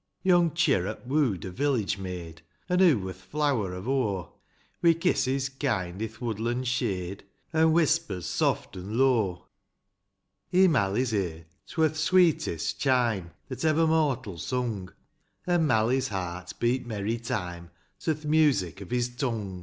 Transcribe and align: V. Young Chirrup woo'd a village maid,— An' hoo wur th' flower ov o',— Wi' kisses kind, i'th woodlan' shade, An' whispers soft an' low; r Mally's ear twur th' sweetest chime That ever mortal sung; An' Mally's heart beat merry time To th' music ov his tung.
V. 0.23 0.29
Young 0.29 0.51
Chirrup 0.55 1.05
woo'd 1.05 1.45
a 1.45 1.51
village 1.51 1.99
maid,— 1.99 2.41
An' 2.69 2.79
hoo 2.79 2.97
wur 2.97 3.13
th' 3.13 3.17
flower 3.17 3.75
ov 3.75 3.87
o',— 3.87 4.33
Wi' 4.83 4.93
kisses 4.95 5.47
kind, 5.47 6.01
i'th 6.01 6.19
woodlan' 6.19 6.63
shade, 6.63 7.23
An' 7.53 7.71
whispers 7.71 8.25
soft 8.25 8.75
an' 8.75 8.97
low; 8.97 9.45
r 10.51 10.59
Mally's 10.67 11.13
ear 11.13 11.45
twur 11.69 11.89
th' 11.89 11.95
sweetest 11.97 12.79
chime 12.79 13.29
That 13.47 13.63
ever 13.63 13.85
mortal 13.85 14.39
sung; 14.39 14.91
An' 15.45 15.67
Mally's 15.67 16.07
heart 16.07 16.51
beat 16.59 16.83
merry 16.87 17.19
time 17.19 17.69
To 17.99 18.15
th' 18.15 18.25
music 18.25 18.81
ov 18.81 18.89
his 18.89 19.15
tung. 19.15 19.59